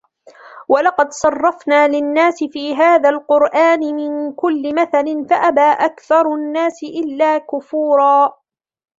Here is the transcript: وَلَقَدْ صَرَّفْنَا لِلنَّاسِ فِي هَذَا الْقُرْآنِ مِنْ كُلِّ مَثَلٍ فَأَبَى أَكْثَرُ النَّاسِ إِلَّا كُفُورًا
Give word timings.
وَلَقَدْ 0.67 1.11
صَرَّفْنَا 1.11 1.87
لِلنَّاسِ 1.87 2.43
فِي 2.51 2.75
هَذَا 2.75 3.09
الْقُرْآنِ 3.09 3.79
مِنْ 3.79 4.33
كُلِّ 4.33 4.75
مَثَلٍ 4.75 5.27
فَأَبَى 5.29 5.61
أَكْثَرُ 5.79 6.33
النَّاسِ 6.35 6.79
إِلَّا 6.83 7.37
كُفُورًا 7.37 8.33